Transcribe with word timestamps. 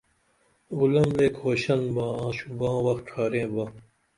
غلم 0.77 1.09
لے 1.17 1.27
کھوشن 1.37 1.81
با 1.95 2.05
آں 2.21 2.31
شُباں 2.37 2.77
وخت 2.85 3.03
ڇھارینبا 3.07 3.65